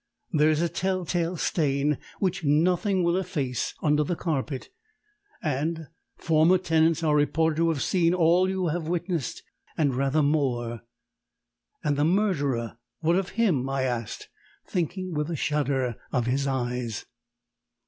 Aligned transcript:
"There 0.33 0.49
is 0.49 0.63
a 0.63 0.67
tell 0.67 1.05
tale 1.05 1.37
stain 1.37 1.99
(which 2.17 2.43
nothing 2.43 3.03
will 3.03 3.15
efface) 3.17 3.75
under 3.83 4.03
the 4.03 4.15
carpet 4.15 4.69
and 5.43 5.89
former 6.17 6.57
tenants 6.57 7.03
are 7.03 7.15
reported 7.15 7.57
to 7.57 7.69
have 7.69 7.83
seen 7.83 8.11
all 8.15 8.49
you 8.49 8.69
have 8.69 8.87
witnessed, 8.87 9.43
and 9.77 9.93
rather 9.93 10.23
more." 10.23 10.81
"And 11.83 11.97
the 11.97 12.03
murderer! 12.05 12.79
what 13.01 13.15
of 13.15 13.29
him?" 13.37 13.69
I 13.69 13.83
asked, 13.83 14.27
thinking 14.67 15.13
with 15.13 15.29
a 15.29 15.35
shudder 15.35 15.97
of 16.11 16.25
his 16.25 16.47
eyes. 16.47 17.05